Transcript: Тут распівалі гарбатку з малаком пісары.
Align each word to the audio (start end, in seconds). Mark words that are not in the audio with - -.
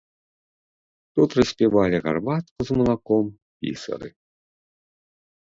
Тут 1.13 1.29
распівалі 1.39 1.97
гарбатку 2.07 2.59
з 2.71 2.79
малаком 2.81 3.25
пісары. 3.59 4.09